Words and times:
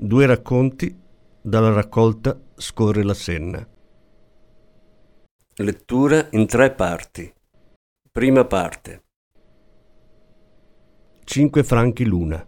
Due 0.00 0.26
racconti 0.26 0.96
dalla 1.42 1.72
raccolta 1.72 2.40
Scorre 2.54 3.02
la 3.02 3.14
Senna. 3.14 3.66
Lettura 5.56 6.28
in 6.30 6.46
tre 6.46 6.72
parti. 6.72 7.34
Prima 8.12 8.44
parte. 8.44 9.02
5 11.24 11.64
franchi 11.64 12.04
l'una. 12.04 12.46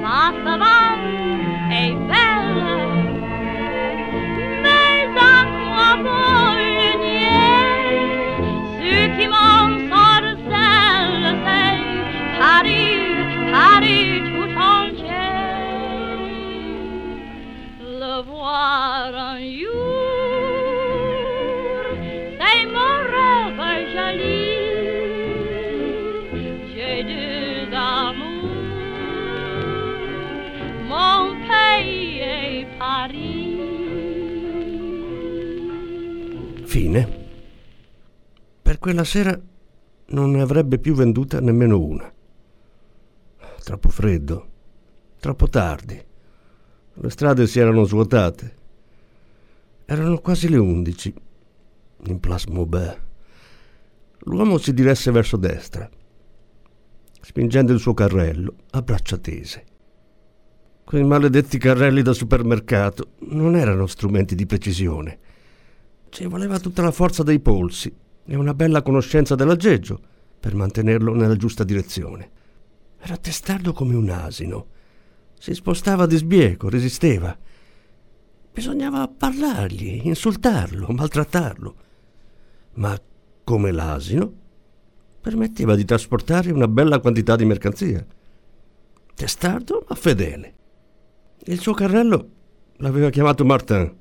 Ma 0.00 0.32
quella 38.82 39.04
sera 39.04 39.40
non 40.06 40.32
ne 40.32 40.40
avrebbe 40.40 40.80
più 40.80 40.92
venduta 40.94 41.40
nemmeno 41.40 41.78
una. 41.78 42.12
Troppo 43.62 43.88
freddo, 43.90 44.48
troppo 45.20 45.48
tardi. 45.48 46.04
Le 46.94 47.10
strade 47.10 47.46
si 47.46 47.60
erano 47.60 47.84
svuotate. 47.84 48.56
Erano 49.84 50.18
quasi 50.18 50.48
le 50.48 50.56
undici. 50.56 51.14
In 52.06 52.18
Place 52.18 52.50
Maubert. 52.50 53.00
L'uomo 54.24 54.58
si 54.58 54.74
diresse 54.74 55.12
verso 55.12 55.36
destra, 55.36 55.88
spingendo 57.20 57.72
il 57.72 57.78
suo 57.78 57.94
carrello 57.94 58.56
a 58.70 58.82
braccia 58.82 59.16
tese. 59.16 59.64
Quei 60.82 61.04
maledetti 61.04 61.56
carrelli 61.56 62.02
da 62.02 62.12
supermercato 62.12 63.12
non 63.30 63.54
erano 63.54 63.86
strumenti 63.86 64.34
di 64.34 64.44
precisione 64.44 65.18
ci 66.12 66.26
voleva 66.26 66.58
tutta 66.58 66.82
la 66.82 66.90
forza 66.90 67.22
dei 67.22 67.40
polsi 67.40 67.90
e 68.24 68.36
una 68.36 68.54
bella 68.54 68.82
conoscenza 68.82 69.34
dell'aggeggio 69.34 70.00
per 70.38 70.54
mantenerlo 70.54 71.14
nella 71.14 71.36
giusta 71.36 71.64
direzione. 71.64 72.30
Era 73.00 73.16
testardo 73.16 73.72
come 73.72 73.94
un 73.94 74.08
asino. 74.10 74.66
Si 75.38 75.54
spostava 75.54 76.06
di 76.06 76.16
sbieco, 76.16 76.68
resisteva. 76.68 77.36
Bisognava 78.52 79.08
parlargli, 79.08 80.02
insultarlo, 80.04 80.86
maltrattarlo. 80.88 81.76
Ma 82.74 82.98
come 83.44 83.72
l'asino, 83.72 84.32
permetteva 85.20 85.74
di 85.74 85.84
trasportare 85.84 86.50
una 86.50 86.68
bella 86.68 87.00
quantità 87.00 87.36
di 87.36 87.44
mercanzia. 87.44 88.04
Testardo 89.14 89.84
ma 89.88 89.94
fedele. 89.94 90.54
Il 91.44 91.60
suo 91.60 91.74
carrello 91.74 92.28
l'aveva 92.76 93.10
chiamato 93.10 93.44
Martin 93.44 93.96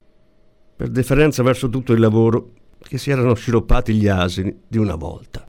per 0.75 0.89
deferenza 0.89 1.43
verso 1.43 1.69
tutto 1.69 1.93
il 1.93 1.99
lavoro 1.99 2.53
che 2.81 2.97
si 2.97 3.11
erano 3.11 3.33
sciroppati 3.35 3.93
gli 3.93 4.07
asini 4.07 4.63
di 4.67 4.77
una 4.77 4.95
volta. 4.95 5.47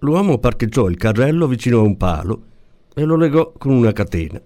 L'uomo 0.00 0.38
parcheggiò 0.38 0.88
il 0.88 0.96
carrello 0.96 1.46
vicino 1.46 1.78
a 1.78 1.82
un 1.82 1.96
palo 1.96 2.42
e 2.94 3.04
lo 3.04 3.16
legò 3.16 3.52
con 3.56 3.72
una 3.72 3.92
catena, 3.92 4.40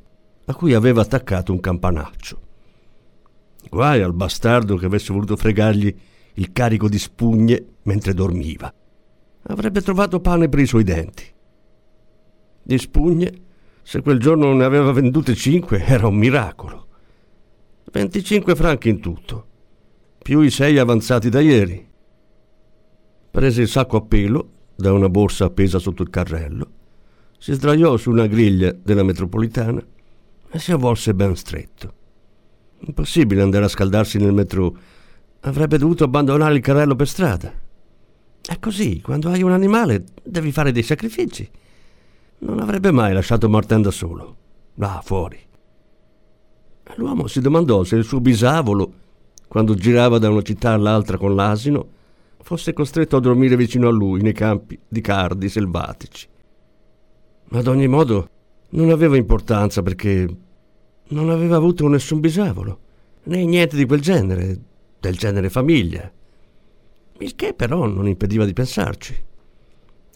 a 0.46 0.54
cui 0.54 0.74
aveva 0.74 1.02
attaccato 1.02 1.52
un 1.52 1.60
campanaccio. 1.60 2.40
Guai 3.68 4.00
al 4.02 4.14
bastardo 4.14 4.76
che 4.76 4.86
avesse 4.86 5.12
voluto 5.12 5.36
fregargli 5.36 5.94
il 6.34 6.52
carico 6.52 6.88
di 6.88 6.98
spugne 6.98 7.64
mentre 7.82 8.14
dormiva. 8.14 8.72
Avrebbe 9.42 9.82
trovato 9.82 10.20
pane 10.20 10.48
per 10.48 10.60
i 10.60 10.66
suoi 10.66 10.84
denti. 10.84 11.24
Di 12.62 12.78
spugne, 12.78 13.32
se 13.82 14.02
quel 14.02 14.18
giorno 14.18 14.52
ne 14.54 14.64
aveva 14.64 14.92
vendute 14.92 15.34
cinque, 15.34 15.84
era 15.84 16.06
un 16.06 16.16
miracolo. 16.16 16.86
25 17.92 18.54
franchi 18.54 18.88
in 18.88 19.00
tutto, 19.00 19.46
più 20.22 20.40
i 20.40 20.50
sei 20.50 20.78
avanzati 20.78 21.28
da 21.28 21.40
ieri. 21.40 21.88
Prese 23.30 23.62
il 23.62 23.68
sacco 23.68 23.96
a 23.96 24.02
pelo 24.02 24.50
da 24.76 24.92
una 24.92 25.08
borsa 25.08 25.46
appesa 25.46 25.78
sotto 25.78 26.02
il 26.02 26.10
carrello, 26.10 26.70
si 27.38 27.54
sdraiò 27.54 27.96
su 27.96 28.10
una 28.10 28.26
griglia 28.26 28.70
della 28.70 29.02
metropolitana 29.02 29.82
e 30.50 30.58
si 30.58 30.72
avvolse 30.72 31.14
ben 31.14 31.34
stretto. 31.36 31.94
Impossibile 32.80 33.40
andare 33.40 33.64
a 33.64 33.68
scaldarsi 33.68 34.18
nel 34.18 34.34
metro. 34.34 34.76
Avrebbe 35.40 35.78
dovuto 35.78 36.04
abbandonare 36.04 36.54
il 36.54 36.60
carrello 36.60 36.94
per 36.94 37.08
strada. 37.08 37.50
È 38.42 38.58
così, 38.58 39.00
quando 39.00 39.30
hai 39.30 39.42
un 39.42 39.52
animale 39.52 40.04
devi 40.22 40.52
fare 40.52 40.70
dei 40.70 40.82
sacrifici. 40.82 41.48
Non 42.40 42.60
avrebbe 42.60 42.90
mai 42.90 43.14
lasciato 43.14 43.48
Martin 43.48 43.80
da 43.80 43.90
solo. 43.90 44.36
Là, 44.74 45.00
fuori. 45.02 45.38
L'uomo 46.96 47.26
si 47.26 47.40
domandò 47.40 47.84
se 47.84 47.96
il 47.96 48.04
suo 48.04 48.20
bisavolo, 48.20 48.92
quando 49.50 49.74
girava 49.74 50.18
da 50.18 50.30
una 50.30 50.42
città 50.42 50.70
all'altra 50.70 51.18
con 51.18 51.34
l'asino, 51.34 51.88
fosse 52.40 52.72
costretto 52.72 53.16
a 53.16 53.20
dormire 53.20 53.56
vicino 53.56 53.88
a 53.88 53.90
lui 53.90 54.22
nei 54.22 54.32
campi 54.32 54.78
di 54.86 55.00
cardi 55.00 55.48
selvatici. 55.48 56.28
Ma 57.48 57.58
ad 57.58 57.66
ogni 57.66 57.88
modo 57.88 58.28
non 58.70 58.90
aveva 58.90 59.16
importanza 59.16 59.82
perché 59.82 60.24
non 61.08 61.30
aveva 61.30 61.56
avuto 61.56 61.88
nessun 61.88 62.20
bisavolo, 62.20 62.78
né 63.24 63.44
niente 63.44 63.74
di 63.74 63.86
quel 63.86 64.00
genere, 64.00 64.56
del 65.00 65.16
genere 65.16 65.50
famiglia. 65.50 66.08
Il 67.18 67.34
che 67.34 67.52
però 67.52 67.88
non 67.88 68.06
impediva 68.06 68.44
di 68.44 68.52
pensarci. 68.52 69.12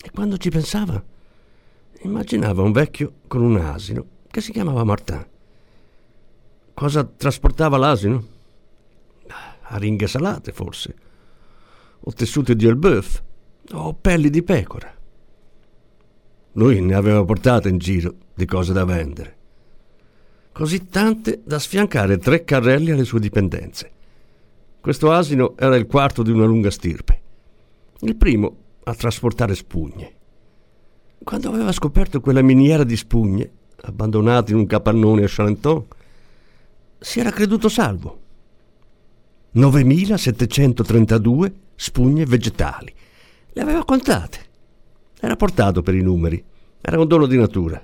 E 0.00 0.10
quando 0.12 0.36
ci 0.36 0.50
pensava, 0.50 1.02
immaginava 2.02 2.62
un 2.62 2.70
vecchio 2.70 3.14
con 3.26 3.42
un 3.42 3.56
asino 3.56 4.06
che 4.30 4.40
si 4.40 4.52
chiamava 4.52 4.84
Martin 4.84 5.26
Cosa 6.72 7.02
trasportava 7.02 7.76
l'asino? 7.76 8.33
Aringhe 9.74 10.06
salate, 10.06 10.52
forse. 10.52 10.94
O 12.00 12.12
tessuto 12.12 12.54
di 12.54 12.66
elbeuf. 12.66 13.22
O 13.72 13.94
pelli 13.94 14.30
di 14.30 14.42
pecora. 14.42 14.92
Lui 16.52 16.80
ne 16.80 16.94
aveva 16.94 17.24
portate 17.24 17.68
in 17.68 17.78
giro 17.78 18.14
di 18.34 18.46
cose 18.46 18.72
da 18.72 18.84
vendere. 18.84 19.36
così 20.54 20.86
tante 20.86 21.42
da 21.44 21.58
sfiancare 21.58 22.16
tre 22.18 22.44
carrelli 22.44 22.92
alle 22.92 23.04
sue 23.04 23.18
dipendenze. 23.18 23.90
Questo 24.80 25.10
asino 25.10 25.54
era 25.58 25.74
il 25.74 25.86
quarto 25.86 26.22
di 26.22 26.30
una 26.30 26.44
lunga 26.44 26.70
stirpe, 26.70 27.20
il 28.02 28.14
primo 28.14 28.56
a 28.84 28.94
trasportare 28.94 29.56
spugne. 29.56 30.12
Quando 31.24 31.48
aveva 31.48 31.72
scoperto 31.72 32.20
quella 32.20 32.40
miniera 32.40 32.84
di 32.84 32.96
spugne, 32.96 33.50
abbandonate 33.80 34.52
in 34.52 34.58
un 34.58 34.66
capannone 34.66 35.24
a 35.24 35.28
Charenton, 35.28 35.86
si 37.00 37.18
era 37.18 37.30
creduto 37.30 37.68
salvo. 37.68 38.20
9.732 39.54 41.52
spugne 41.76 42.24
vegetali. 42.24 42.92
Le 43.52 43.62
aveva 43.62 43.84
contate. 43.84 44.38
Era 45.20 45.36
portato 45.36 45.82
per 45.82 45.94
i 45.94 46.02
numeri. 46.02 46.42
Era 46.80 46.98
un 46.98 47.06
dono 47.06 47.26
di 47.26 47.36
natura. 47.36 47.80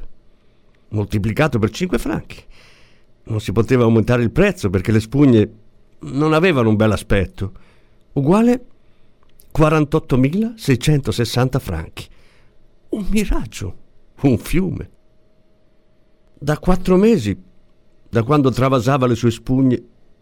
Moltiplicato 0.88 1.58
per 1.58 1.70
5 1.70 1.98
franchi. 1.98 2.42
Non 3.24 3.40
si 3.40 3.52
poteva 3.52 3.84
aumentare 3.84 4.22
il 4.22 4.32
prezzo 4.32 4.68
perché 4.68 4.90
le 4.90 5.00
spugne 5.00 5.52
non 6.00 6.32
avevano 6.32 6.70
un 6.70 6.76
bel 6.76 6.90
aspetto. 6.90 7.52
Uguale 8.14 8.64
48.660 9.56 11.60
franchi. 11.60 12.08
Un 12.90 13.06
miraggio, 13.10 13.76
un 14.22 14.38
fiume. 14.38 14.90
Da 16.36 16.58
quattro 16.58 16.96
mesi, 16.96 17.40
da 18.08 18.24
quando 18.24 18.50
travasava 18.50 19.06
le 19.06 19.14
sue 19.14 19.30
spugne 19.30 19.80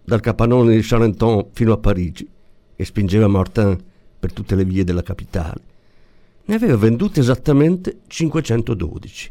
dal 0.09 0.21
capannone 0.21 0.75
di 0.75 0.81
Charenton 0.81 1.49
fino 1.53 1.75
a 1.75 1.77
Parigi 1.77 2.27
e 2.75 2.85
spingeva 2.87 3.29
Martin 3.29 3.77
per 4.19 4.33
tutte 4.33 4.55
le 4.55 4.65
vie 4.65 4.83
della 4.83 5.03
capitale, 5.03 5.61
ne 6.47 6.55
aveva 6.55 6.79
vendute 6.79 7.21
esattamente 7.21 7.99
512. 8.07 9.31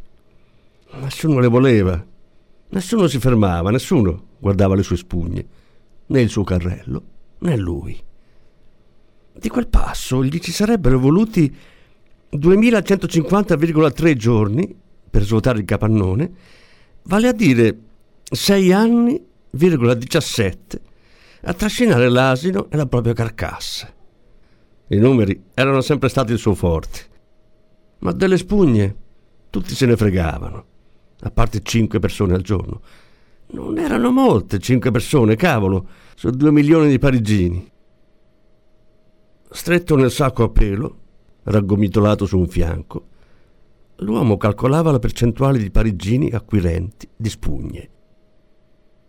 Nessuno 1.02 1.40
le 1.40 1.48
voleva, 1.48 2.06
nessuno 2.70 3.08
si 3.08 3.18
fermava, 3.18 3.72
nessuno 3.72 4.26
guardava 4.38 4.76
le 4.76 4.84
sue 4.84 4.98
spugne, 4.98 5.46
né 6.06 6.22
il 6.22 6.30
suo 6.30 6.44
carrello, 6.44 7.04
né 7.40 7.58
lui. 7.58 8.00
Di 9.34 9.50
quel 9.50 9.68
passo 9.70 10.24
gli 10.24 10.38
ci 10.38 10.52
sarebbero 10.52 11.00
voluti 11.00 11.56
2150,3 12.34 14.16
giorni 14.16 14.76
per 15.10 15.24
svuotare 15.24 15.58
il 15.58 15.66
capannone 15.66 16.32
vale 17.06 17.28
a 17.30 17.34
dire 17.34 17.80
6 18.30 18.72
anni, 18.72 19.26
17 19.58 20.82
a 21.42 21.54
trascinare 21.54 22.10
l'asino 22.10 22.70
e 22.70 22.78
la 22.78 22.86
propria 22.86 23.14
carcassa. 23.14 23.94
I 24.88 24.98
numeri 24.98 25.44
erano 25.54 25.82
sempre 25.82 26.10
stati 26.10 26.32
il 26.32 26.38
suo 26.38 26.56
forte, 26.56 27.00
ma 28.00 28.12
delle 28.12 28.38
spugne 28.38 28.96
tutti 29.50 29.76
se 29.76 29.86
ne 29.86 29.98
fregavano, 29.98 30.66
a 31.22 31.32
parte 31.32 31.62
5 31.62 32.00
persone 32.00 32.34
al 32.34 32.42
giorno. 32.42 32.82
Non 33.48 33.78
erano 33.78 34.12
molte, 34.12 34.60
5 34.60 34.92
persone, 34.92 35.36
cavolo, 35.36 35.88
su 36.16 36.30
2 36.30 36.52
milioni 36.52 36.90
di 36.90 37.00
parigini. 37.00 37.72
Stretto 39.50 39.96
nel 39.96 40.12
sacco 40.12 40.44
a 40.44 40.50
pelo, 40.50 41.00
raggomitolato 41.44 42.26
su 42.26 42.38
un 42.38 42.48
fianco, 42.48 43.08
l'uomo 43.98 44.38
calcolava 44.38 44.92
la 44.92 45.00
percentuale 45.00 45.58
di 45.58 45.72
parigini 45.72 46.30
acquirenti 46.32 47.10
di 47.16 47.30
spugne. 47.30 47.90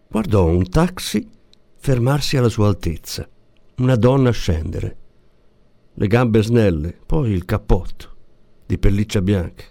Guardò 0.09 0.47
un 0.47 0.69
taxi 0.69 1.29
fermarsi 1.77 2.37
alla 2.37 2.49
sua 2.49 2.69
altezza, 2.69 3.29
una 3.77 3.97
donna 3.97 4.31
scendere, 4.31 4.97
le 5.95 6.07
gambe 6.07 6.43
snelle, 6.43 6.99
poi 7.07 7.31
il 7.31 7.45
cappotto, 7.45 8.17
di 8.67 8.79
pelliccia 8.79 9.21
bianca. 9.21 9.65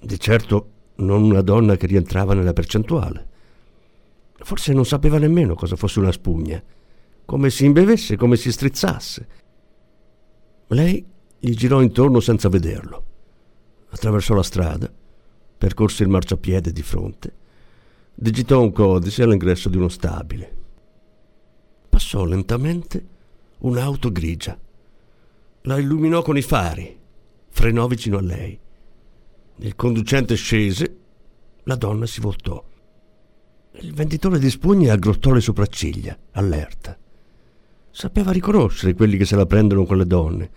Di 0.00 0.18
certo 0.18 0.70
non 0.96 1.22
una 1.22 1.42
donna 1.42 1.76
che 1.76 1.86
rientrava 1.86 2.34
nella 2.34 2.52
percentuale. 2.52 3.28
Forse 4.34 4.72
non 4.72 4.84
sapeva 4.84 5.18
nemmeno 5.18 5.54
cosa 5.54 5.76
fosse 5.76 6.00
una 6.00 6.12
spugna, 6.12 6.62
come 7.24 7.50
si 7.50 7.64
imbevesse, 7.64 8.16
come 8.16 8.36
si 8.36 8.50
strizzasse. 8.50 9.28
Lei 10.68 11.06
gli 11.38 11.54
girò 11.54 11.80
intorno 11.80 12.20
senza 12.20 12.48
vederlo 12.48 13.10
attraversò 13.92 14.34
la 14.34 14.42
strada, 14.42 14.92
percorse 15.58 16.02
il 16.02 16.08
marciapiede 16.08 16.72
di 16.72 16.82
fronte, 16.82 17.34
digitò 18.14 18.60
un 18.60 18.72
codice 18.72 19.22
all'ingresso 19.22 19.68
di 19.68 19.76
uno 19.76 19.88
stabile. 19.88 20.56
Passò 21.88 22.24
lentamente 22.24 23.06
un'auto 23.58 24.10
grigia. 24.10 24.58
La 25.62 25.78
illuminò 25.78 26.22
con 26.22 26.36
i 26.36 26.42
fari, 26.42 26.98
frenò 27.48 27.86
vicino 27.86 28.18
a 28.18 28.22
lei. 28.22 28.58
Il 29.56 29.76
conducente 29.76 30.34
scese, 30.34 30.96
la 31.64 31.76
donna 31.76 32.06
si 32.06 32.20
voltò. 32.20 32.64
Il 33.74 33.94
venditore 33.94 34.38
di 34.38 34.50
spugne 34.50 34.90
aggrottò 34.90 35.32
le 35.32 35.40
sopracciglia, 35.40 36.16
allerta. 36.32 36.98
Sapeva 37.90 38.32
riconoscere 38.32 38.94
quelli 38.94 39.16
che 39.16 39.24
se 39.24 39.36
la 39.36 39.46
prendono 39.46 39.84
con 39.84 39.98
le 39.98 40.06
donne, 40.06 40.50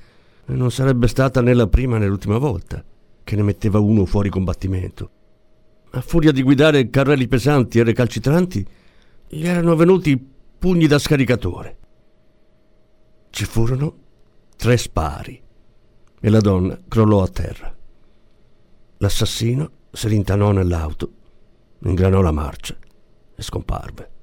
e 0.47 0.53
non 0.53 0.71
sarebbe 0.71 1.07
stata 1.07 1.41
né 1.41 1.53
la 1.53 1.67
prima 1.67 1.97
né 1.97 2.07
l'ultima 2.07 2.37
volta 2.37 2.83
che 3.23 3.35
ne 3.35 3.41
metteva 3.41 3.79
uno 3.79 4.05
fuori 4.05 4.29
combattimento. 4.29 5.09
A 5.95 6.01
furia 6.01 6.33
di 6.33 6.43
guidare 6.43 6.89
carrelli 6.89 7.25
pesanti 7.25 7.79
e 7.79 7.83
recalcitranti, 7.83 8.67
gli 9.29 9.47
erano 9.47 9.77
venuti 9.77 10.17
pugni 10.59 10.87
da 10.87 10.99
scaricatore. 10.99 11.77
Ci 13.29 13.45
furono 13.45 13.97
tre 14.57 14.75
spari 14.75 15.41
e 16.19 16.29
la 16.29 16.41
donna 16.41 16.77
crollò 16.85 17.23
a 17.23 17.29
terra. 17.29 17.73
L'assassino 18.97 19.71
si 19.89 20.09
rintanò 20.09 20.51
nell'auto, 20.51 21.11
ingranò 21.83 22.19
la 22.19 22.31
marcia 22.31 22.75
e 23.33 23.41
scomparve. 23.41 24.14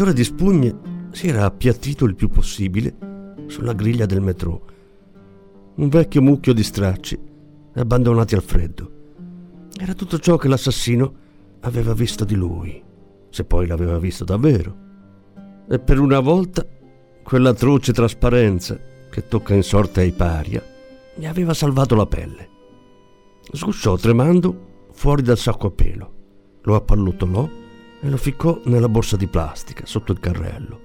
Venditore 0.00 0.14
di 0.14 0.24
spugne 0.24 1.08
si 1.12 1.28
era 1.28 1.44
appiattito 1.44 2.06
il 2.06 2.14
più 2.14 2.30
possibile 2.30 3.36
sulla 3.48 3.74
griglia 3.74 4.06
del 4.06 4.22
metro. 4.22 4.64
Un 5.74 5.88
vecchio 5.90 6.22
mucchio 6.22 6.54
di 6.54 6.62
stracci 6.62 7.20
abbandonati 7.74 8.34
al 8.34 8.42
freddo. 8.42 8.90
Era 9.78 9.92
tutto 9.92 10.18
ciò 10.18 10.38
che 10.38 10.48
l'assassino 10.48 11.12
aveva 11.60 11.92
visto 11.92 12.24
di 12.24 12.34
lui, 12.34 12.82
se 13.28 13.44
poi 13.44 13.66
l'aveva 13.66 13.98
visto 13.98 14.24
davvero. 14.24 14.74
E 15.68 15.78
per 15.78 15.98
una 15.98 16.20
volta 16.20 16.66
quell'atroce 17.22 17.92
trasparenza 17.92 18.80
che 19.10 19.28
tocca 19.28 19.52
in 19.52 19.62
sorte 19.62 20.00
ai 20.00 20.12
paria 20.12 20.64
gli 21.14 21.26
aveva 21.26 21.52
salvato 21.52 21.94
la 21.94 22.06
pelle. 22.06 22.48
Sgusciò 23.52 23.98
tremando 23.98 24.86
fuori 24.92 25.20
dal 25.20 25.36
sacco 25.36 25.66
a 25.66 25.70
pelo, 25.70 26.12
lo 26.62 26.74
appallottolò 26.74 27.59
e 28.00 28.08
lo 28.08 28.16
ficcò 28.16 28.60
nella 28.64 28.88
borsa 28.88 29.16
di 29.16 29.26
plastica 29.26 29.86
sotto 29.86 30.12
il 30.12 30.20
carrello. 30.20 30.80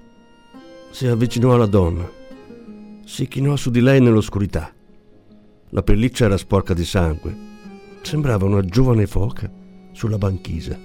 Si 0.91 1.07
avvicinò 1.07 1.53
alla 1.53 1.65
donna, 1.65 2.10
si 3.05 3.27
chinò 3.27 3.55
su 3.55 3.69
di 3.69 3.81
lei 3.81 4.01
nell'oscurità 4.01 4.74
La 5.69 5.84
pelliccia 5.84 6.25
era 6.25 6.38
sporca 6.38 6.74
di 6.74 6.84
sangue. 6.84 7.36
Sembrava 8.01 8.45
una 8.45 8.62
giovane 8.62 9.05
foca 9.05 9.51
sulla 9.91 10.17
banchisa. 10.17 10.77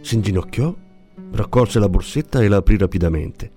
Si 0.00 0.14
inginocchiò, 0.14 0.74
raccolse 1.32 1.78
la 1.78 1.88
borsetta 1.88 2.40
e 2.40 2.48
la 2.48 2.56
aprì 2.56 2.78
rapidamente. 2.78 3.50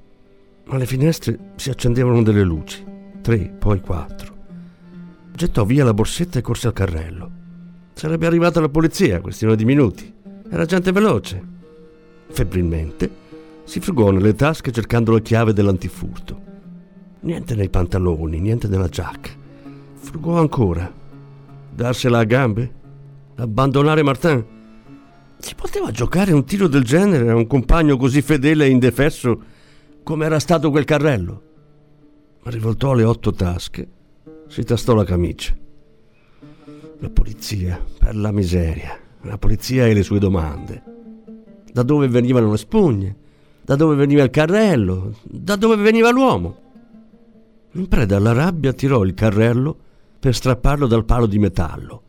Alle 0.68 0.86
finestre 0.86 1.54
si 1.56 1.70
accendevano 1.70 2.22
delle 2.22 2.44
luci, 2.44 2.84
tre, 3.22 3.56
poi 3.60 3.80
quattro. 3.80 4.36
Gettò 5.34 5.66
via 5.66 5.84
la 5.84 5.94
borsetta 5.94 6.40
e 6.40 6.42
corse 6.42 6.68
al 6.68 6.74
carrello. 6.74 7.32
Sarebbe 7.94 8.26
arrivata 8.26 8.60
la 8.60 8.70
polizia, 8.70 9.22
questione 9.22 9.56
di 9.56 9.66
minuti. 9.66 10.14
Era 10.50 10.66
gente 10.66 10.92
veloce. 10.92 11.53
Febbrilmente 12.34 13.22
si 13.64 13.80
frugò 13.80 14.10
nelle 14.10 14.34
tasche 14.34 14.72
cercando 14.72 15.12
la 15.12 15.20
chiave 15.20 15.54
dell'antifurto. 15.54 16.42
Niente 17.20 17.54
nei 17.54 17.70
pantaloni, 17.70 18.40
niente 18.40 18.68
nella 18.68 18.90
giacca. 18.90 19.30
Frugò 19.94 20.40
ancora. 20.40 20.92
Darsela 21.74 22.20
a 22.20 22.24
gambe? 22.24 22.72
Abbandonare 23.36 24.02
Martin? 24.02 24.44
Si 25.38 25.54
poteva 25.54 25.92
giocare 25.92 26.34
un 26.34 26.44
tiro 26.44 26.68
del 26.68 26.84
genere 26.84 27.30
a 27.30 27.36
un 27.36 27.46
compagno 27.46 27.98
così 27.98 28.24
fedele 28.24 28.66
e 28.66 28.70
indefesso 28.70 29.42
come 30.02 30.26
era 30.26 30.40
stato 30.40 30.72
quel 30.72 30.86
carrello? 30.86 31.42
Rivoltò 32.44 32.94
le 32.94 33.04
otto 33.04 33.32
tasche, 33.32 33.88
si 34.48 34.64
tastò 34.64 34.96
la 34.96 35.06
camicia. 35.06 35.56
La 36.98 37.10
polizia, 37.10 37.80
per 38.00 38.16
la 38.16 38.32
miseria, 38.32 39.00
la 39.22 39.38
polizia 39.38 39.86
e 39.86 39.94
le 39.94 40.04
sue 40.04 40.20
domande. 40.20 40.93
Da 41.74 41.82
dove 41.82 42.08
venivano 42.08 42.52
le 42.52 42.58
spugne? 42.58 43.16
Da 43.64 43.76
dove 43.76 43.96
veniva 43.96 44.22
il 44.22 44.30
carrello? 44.30 45.16
Da 45.24 45.56
dove 45.56 45.76
veniva 45.76 46.12
l'uomo? 46.12 46.58
In 47.72 47.88
preda 47.88 48.18
alla 48.18 48.32
rabbia 48.32 48.74
tirò 48.74 49.04
il 49.04 49.16
carrello 49.16 49.76
per 50.20 50.36
strapparlo 50.36 50.86
dal 50.86 51.04
palo 51.04 51.26
di 51.26 51.40
metallo 51.40 52.04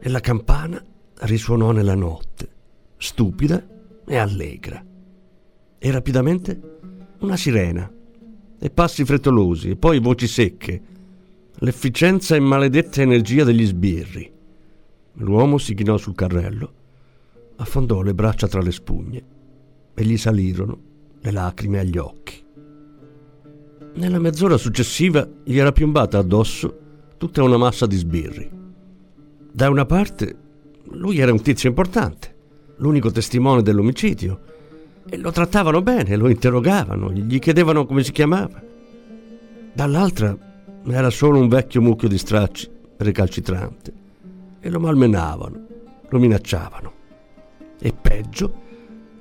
e 0.00 0.08
la 0.08 0.18
campana 0.18 0.82
risuonò 1.20 1.70
nella 1.70 1.94
notte, 1.94 2.48
stupida 2.96 3.64
e 4.04 4.16
allegra. 4.16 4.84
E 5.78 5.90
rapidamente 5.92 6.60
una 7.20 7.36
sirena 7.36 7.88
e 8.58 8.70
passi 8.70 9.04
frettolosi 9.04 9.70
e 9.70 9.76
poi 9.76 10.00
voci 10.00 10.26
secche, 10.26 10.82
l'efficienza 11.58 12.34
e 12.34 12.40
maledetta 12.40 13.02
energia 13.02 13.44
degli 13.44 13.64
sbirri. 13.64 14.32
L'uomo 15.18 15.58
si 15.58 15.74
chinò 15.74 15.96
sul 15.96 16.16
carrello, 16.16 16.72
affondò 17.56 18.02
le 18.02 18.14
braccia 18.14 18.48
tra 18.48 18.60
le 18.60 18.72
spugne 18.72 19.24
e 19.94 20.04
gli 20.04 20.16
salirono 20.16 20.78
le 21.20 21.30
lacrime 21.30 21.78
agli 21.78 21.98
occhi. 21.98 22.42
Nella 23.94 24.18
mezz'ora 24.18 24.56
successiva 24.56 25.28
gli 25.44 25.56
era 25.56 25.72
piombata 25.72 26.18
addosso 26.18 26.78
tutta 27.16 27.42
una 27.42 27.56
massa 27.56 27.86
di 27.86 27.96
sbirri. 27.96 28.50
Da 29.52 29.68
una 29.70 29.86
parte 29.86 30.36
lui 30.90 31.18
era 31.18 31.32
un 31.32 31.40
tizio 31.40 31.68
importante, 31.68 32.34
l'unico 32.76 33.10
testimone 33.10 33.62
dell'omicidio, 33.62 34.40
e 35.08 35.16
lo 35.16 35.30
trattavano 35.30 35.80
bene, 35.82 36.16
lo 36.16 36.28
interrogavano, 36.28 37.12
gli 37.12 37.38
chiedevano 37.38 37.86
come 37.86 38.02
si 38.02 38.12
chiamava. 38.12 38.62
Dall'altra 39.72 40.36
era 40.86 41.10
solo 41.10 41.38
un 41.38 41.48
vecchio 41.48 41.80
mucchio 41.80 42.08
di 42.08 42.18
stracci 42.18 42.70
recalcitrante 42.96 43.92
e 44.60 44.70
lo 44.70 44.80
malmenavano, 44.80 45.66
lo 46.08 46.18
minacciavano. 46.18 46.92
E 47.84 47.92
peggio, 47.92 48.62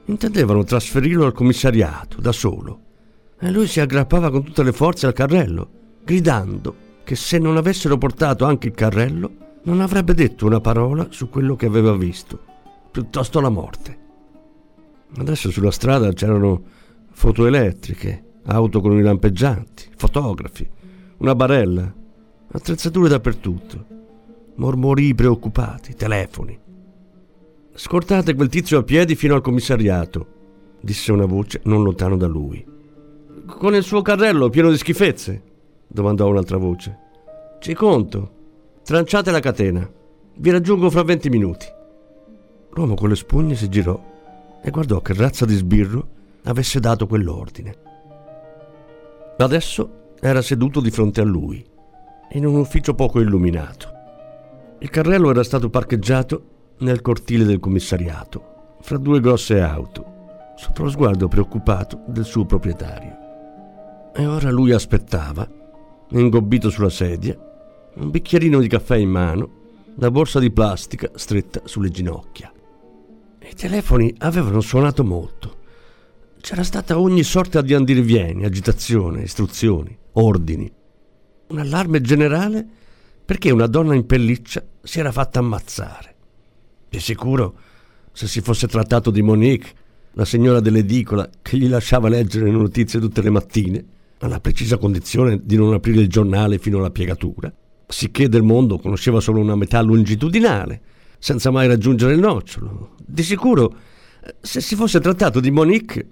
intendevano 0.05 0.63
trasferirlo 0.63 1.25
al 1.25 1.34
commissariato 1.34 2.22
da 2.22 2.32
solo. 2.32 2.79
E 3.38 3.51
lui 3.51 3.67
si 3.67 3.82
aggrappava 3.82 4.32
con 4.32 4.41
tutte 4.41 4.63
le 4.63 4.72
forze 4.72 5.05
al 5.05 5.12
carrello, 5.12 5.70
gridando 6.01 6.74
che 7.03 7.17
se 7.17 7.39
non 7.39 7.58
avessero 7.58 7.98
portato 7.98 8.46
anche 8.46 8.67
il 8.67 8.74
carrello 8.74 9.32
non 9.63 9.82
avrebbe 9.82 10.13
detto 10.13 10.46
una 10.46 10.62
parola 10.62 11.08
su 11.10 11.27
quello 11.27 11.58
che 11.58 11.65
aveva 11.65 11.93
visto, 11.98 12.39
piuttosto 12.89 13.41
la 13.41 13.50
morte. 13.50 13.98
Adesso 15.17 15.51
sulla 15.51 15.70
strada 15.70 16.13
c'erano 16.13 16.63
foto 17.12 17.46
elettriche, 17.46 18.24
auto 18.46 18.79
con 18.79 18.98
i 18.98 19.01
lampeggianti, 19.01 19.89
fotografi, 19.98 20.65
una 21.17 21.36
barella, 21.36 21.93
attrezzature 22.50 23.10
dappertutto, 23.10 23.86
mormorii 24.55 25.13
preoccupati, 25.15 25.96
telefoni. 25.96 26.62
Scortate 27.75 28.36
quel 28.36 28.50
tizio 28.50 28.77
a 28.77 28.84
piedi 28.84 29.15
fino 29.15 29.34
al 29.34 29.42
commissariato, 29.42 30.27
disse 30.80 31.12
una 31.12 31.25
voce 31.25 31.60
non 31.63 31.82
lontano 31.82 32.15
da 32.15 32.27
lui. 32.27 32.63
Con 33.48 33.74
il 33.74 33.82
suo 33.82 34.03
carrello 34.03 34.50
pieno 34.50 34.70
di 34.70 34.77
schifezze? 34.77 35.42
domandò 35.88 36.27
un'altra 36.27 36.58
voce. 36.58 37.00
Ci 37.60 37.74
conto. 37.74 38.32
Tranciate 38.84 39.32
la 39.32 39.39
catena. 39.39 39.89
Vi 40.36 40.51
raggiungo 40.51 40.92
fra 40.92 41.01
venti 41.01 41.30
minuti. 41.30 41.65
L'uomo 42.74 42.94
con 42.94 43.10
le 43.10 43.15
spugne 43.15 43.56
si 43.56 43.68
girò 43.70 44.00
e 44.62 44.70
guardò 44.70 45.01
che 45.01 45.13
razza 45.13 45.46
di 45.46 45.56
sbirro 45.56 46.08
avesse 46.44 46.80
dato 46.80 47.08
quell'ordine. 47.08 47.75
Adesso 49.38 50.12
era 50.20 50.44
seduto 50.44 50.80
di 50.80 50.92
fronte 50.92 51.22
a 51.22 51.25
lui, 51.25 51.65
in 52.34 52.46
un 52.46 52.56
ufficio 52.56 52.94
poco 52.94 53.20
illuminato. 53.20 53.89
Il 54.77 54.92
carrello 54.92 55.32
era 55.32 55.44
stato 55.44 55.72
parcheggiato 55.72 56.51
nel 56.80 57.01
cortile 57.01 57.44
del 57.44 57.60
commissariato, 57.60 58.77
fra 58.82 58.98
due 58.98 59.20
grosse 59.20 59.62
auto, 59.62 60.53
sotto 60.56 60.84
lo 60.84 60.89
sguardo 60.89 61.27
preoccupato 61.27 62.03
del 62.08 62.25
suo 62.25 62.46
proprietario. 62.46 63.18
E 64.15 64.25
ora 64.25 64.51
lui 64.51 64.72
aspettava, 64.72 65.48
ingobbito 66.10 66.70
sulla 66.70 66.89
sedia, 66.89 67.38
un 67.96 68.10
bicchierino 68.10 68.60
di 68.60 68.68
caffè 68.68 68.98
in 68.98 69.10
mano, 69.10 69.62
la 69.98 70.12
borsa 70.12 70.39
di 70.39 70.51
plastica 70.51 71.10
stretta 71.15 71.62
sulle 71.65 71.89
ginocchia. 71.89 72.51
I 73.39 73.56
telefoni 73.56 74.13
avevano 74.20 74.62
suonato 74.62 75.03
molto. 75.03 75.62
C'era 76.42 76.63
stata 76.63 77.00
ogni 77.00 77.24
sorta 77.24 77.62
di 77.62 77.74
andirivieni, 77.74 78.46
agitazione, 78.46 79.22
istruzioni, 79.24 79.96
ordini. 80.13 80.72
Un 81.48 81.60
allarme 81.60 82.01
generale 82.01 82.65
perché 83.25 83.51
una 83.51 83.68
donna 83.68 83.96
in 83.96 84.06
pelliccia 84.06 84.63
si 84.82 85.00
era 85.00 85.12
fatta 85.12 85.39
ammazzare. 85.39 86.12
Di 86.94 87.00
sicuro, 87.00 87.56
se 88.12 88.28
si 88.28 88.40
fosse 88.42 88.68
trattato 88.68 89.10
di 89.10 89.24
Monique, 89.24 89.72
la 90.12 90.26
signora 90.26 90.60
dell'edicola 90.60 91.28
che 91.42 91.58
gli 91.58 91.68
lasciava 91.68 92.08
leggere 92.08 92.46
le 92.46 92.52
notizie 92.52 93.00
tutte 93.00 93.24
le 93.24 93.32
mattine, 93.32 93.84
alla 94.20 94.40
precisa 94.40 94.78
condizione 94.78 95.42
di 95.44 95.56
non 95.56 95.74
aprire 95.74 96.02
il 96.02 96.08
giornale 96.08 96.60
fino 96.60 96.78
alla 96.78 96.92
piegatura, 96.92 97.52
sicché 97.88 98.30
del 98.30 98.44
mondo 98.44 98.78
conosceva 98.78 99.20
solo 99.20 99.40
una 99.40 99.56
metà 99.56 99.82
longitudinale, 99.82 100.82
senza 101.18 101.50
mai 101.50 101.68
raggiungere 101.68 102.14
il 102.14 102.20
nocciolo. 102.20 102.92
Di 103.04 103.24
sicuro, 103.24 103.76
se 104.40 104.62
si 104.62 104.76
fosse 104.76 105.00
trattato 105.00 105.40
di 105.40 105.50
Monique, 105.50 106.08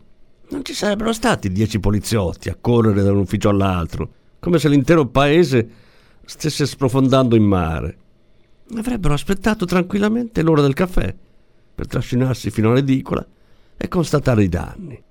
non 0.50 0.66
ci 0.66 0.74
sarebbero 0.74 1.14
stati 1.14 1.52
dieci 1.52 1.80
poliziotti 1.80 2.50
a 2.50 2.58
correre 2.60 3.04
da 3.04 3.12
un 3.12 3.20
ufficio 3.20 3.50
all'altro, 3.50 4.14
come 4.40 4.58
se 4.58 4.68
l'intero 4.68 5.06
paese 5.06 5.70
stesse 6.26 6.66
sprofondando 6.66 7.36
in 7.36 7.44
mare. 7.44 7.98
Avrebbero 8.76 9.14
aspettato 9.14 9.66
tranquillamente 9.66 10.42
l'ora 10.42 10.62
del 10.62 10.74
caffè 10.74 11.14
per 11.76 11.88
trascinarsi 11.88 12.52
fino 12.52 12.72
all'edicola 12.72 13.26
e 13.76 13.88
constatare 13.88 14.44
i 14.44 14.50
danni. 14.50 15.02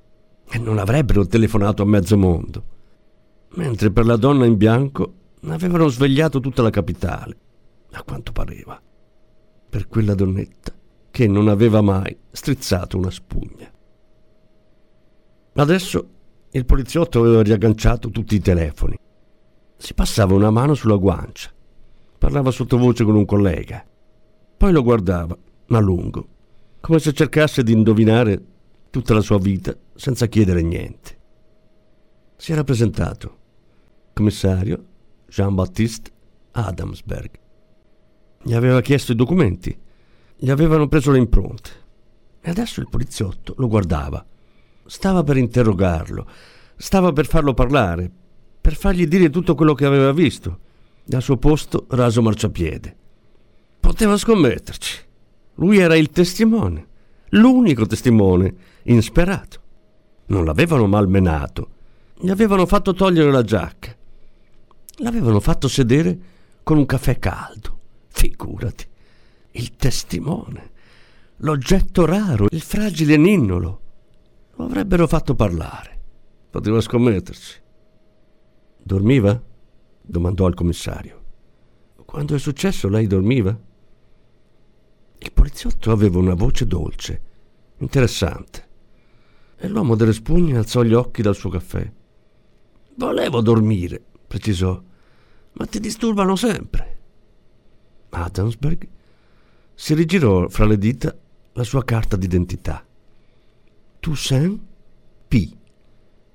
E 0.53 0.59
non 0.59 0.79
avrebbero 0.79 1.27
telefonato 1.27 1.83
a 1.83 1.87
mezzo 1.87 2.17
mondo. 2.17 2.65
Mentre 3.55 3.91
per 3.91 4.07
la 4.07 4.17
donna 4.17 4.47
in 4.47 4.57
bianco 4.57 5.15
avevano 5.47 5.89
svegliato 5.89 6.41
tutta 6.41 6.63
la 6.63 6.71
capitale, 6.71 7.37
a 7.93 8.03
quanto 8.03 8.33
pareva 8.33 8.81
per 9.69 9.89
quella 9.89 10.15
donnetta 10.15 10.73
che 11.11 11.27
non 11.27 11.49
aveva 11.49 11.81
mai 11.81 12.17
strizzato 12.31 12.97
una 12.97 13.11
spugna. 13.11 13.71
Adesso 15.55 16.09
il 16.51 16.65
poliziotto 16.65 17.21
aveva 17.21 17.43
riagganciato 17.43 18.11
tutti 18.11 18.35
i 18.35 18.41
telefoni. 18.41 18.99
Si 19.77 19.95
passava 19.95 20.35
una 20.35 20.51
mano 20.51 20.75
sulla 20.75 20.97
guancia. 20.97 21.51
Parlava 22.21 22.51
sottovoce 22.51 23.03
con 23.03 23.17
un 23.17 23.25
collega. 23.25 23.83
Poi 24.59 24.73
lo 24.73 24.83
guardava, 24.83 25.35
a 25.69 25.79
lungo, 25.79 26.29
come 26.79 26.99
se 26.99 27.15
cercasse 27.15 27.63
di 27.63 27.73
indovinare 27.73 28.39
tutta 28.91 29.15
la 29.15 29.23
sua 29.23 29.39
vita 29.39 29.75
senza 29.95 30.27
chiedere 30.27 30.61
niente. 30.61 31.17
Si 32.37 32.53
era 32.53 32.63
presentato. 32.63 33.39
Commissario 34.13 34.85
Jean-Baptiste 35.29 36.11
Adamsberg. 36.51 37.31
Gli 38.43 38.53
aveva 38.53 38.83
chiesto 38.83 39.13
i 39.13 39.17
documenti, 39.17 39.75
gli 40.37 40.51
avevano 40.51 40.89
preso 40.89 41.13
le 41.13 41.19
impronte. 41.19 41.71
E 42.43 42.51
adesso 42.51 42.81
il 42.81 42.89
poliziotto 42.91 43.55
lo 43.57 43.67
guardava. 43.67 44.23
Stava 44.85 45.23
per 45.23 45.39
interrogarlo, 45.39 46.27
stava 46.77 47.13
per 47.13 47.25
farlo 47.27 47.55
parlare, 47.55 48.11
per 48.61 48.77
fargli 48.77 49.07
dire 49.07 49.31
tutto 49.31 49.55
quello 49.55 49.73
che 49.73 49.87
aveva 49.87 50.13
visto. 50.13 50.69
Al 51.13 51.23
suo 51.23 51.37
posto 51.37 51.87
raso 51.91 52.23
marciapiede. 52.23 52.97
Poteva 53.81 54.17
scommetterci. 54.17 54.99
Lui 55.57 55.79
era 55.79 55.97
il 55.97 56.11
testimone, 56.11 56.87
l'unico 57.31 57.85
testimone, 57.87 58.55
insperato. 58.85 59.61
Non 60.27 60.45
l'avevano 60.45 60.87
malmenato, 60.87 61.69
gli 62.15 62.31
avevano 62.31 62.65
fatto 62.65 62.95
togliere 62.95 63.31
la 63.31 63.43
giacca, 63.43 63.95
l'avevano 64.99 65.41
fatto 65.41 65.67
sedere 65.67 66.19
con 66.63 66.79
un 66.79 66.87
caffè 66.87 67.19
caldo. 67.19 67.79
Figurati. 68.09 68.87
Il 69.53 69.75
testimone, 69.77 70.71
l'oggetto 71.39 72.07
raro, 72.07 72.47
il 72.51 72.61
fragile 72.61 73.17
ninnolo. 73.17 73.81
Lo 74.55 74.65
avrebbero 74.65 75.07
fatto 75.07 75.35
parlare. 75.35 75.99
Poteva 76.51 76.81
scommetterci. 76.81 77.61
Dormiva? 78.83 79.49
Domandò 80.11 80.49
il 80.49 80.55
commissario. 80.55 81.19
Quando 82.05 82.35
è 82.35 82.39
successo 82.39 82.89
lei 82.89 83.07
dormiva? 83.07 83.57
Il 85.19 85.33
poliziotto 85.33 85.93
aveva 85.93 86.19
una 86.19 86.35
voce 86.35 86.67
dolce, 86.67 87.23
interessante. 87.79 88.69
E 89.57 89.69
l'uomo 89.69 89.95
delle 89.95 90.13
spugne 90.13 90.57
alzò 90.57 90.83
gli 90.83 90.95
occhi 90.95 91.23
dal 91.23 91.37
suo 91.37 91.51
caffè. 91.51 91.91
Volevo 92.97 93.41
dormire, 93.41 94.03
precisò, 94.27 94.83
ma 95.53 95.67
ti 95.67 95.79
disturbano 95.79 96.35
sempre. 96.35 96.99
Adamsberg 98.11 98.89
si 99.75 99.95
rigirò 99.95 100.49
fra 100.49 100.67
le 100.67 100.79
dita 100.79 101.17
la 101.53 101.63
sua 101.63 101.85
carta 101.85 102.17
d'identità. 102.17 102.85
Toussaint 104.01 104.61
P. 105.29 105.57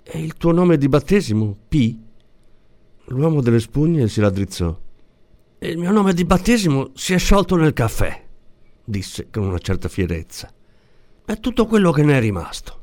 E 0.04 0.20
il 0.20 0.36
tuo 0.36 0.52
nome 0.52 0.78
di 0.78 0.88
battesimo? 0.88 1.58
P. 1.68 2.04
L'uomo 3.10 3.42
delle 3.42 3.60
spugne 3.60 4.08
si 4.08 4.20
raddrizzò. 4.20 4.76
Il 5.60 5.78
mio 5.78 5.92
nome 5.92 6.14
di 6.14 6.26
battesimo 6.26 6.90
si 6.96 7.14
è 7.14 7.18
sciolto 7.20 7.56
nel 7.56 7.74
caffè, 7.74 8.26
disse 8.84 9.30
con 9.30 9.44
una 9.44 9.60
certa 9.60 9.88
fierezza. 9.88 10.52
È 11.24 11.40
tutto 11.40 11.68
quello 11.68 11.92
che 11.92 12.04
ne 12.04 12.18
è 12.18 12.20
rimasto. 12.20 12.82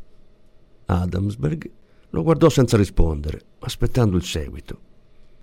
Adamsberg 0.87 1.71
lo 2.11 2.23
guardò 2.23 2.49
senza 2.49 2.77
rispondere, 2.77 3.41
aspettando 3.61 4.17
il 4.17 4.25
seguito, 4.25 4.79